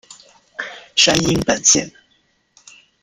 [0.95, 1.93] 山阴本线。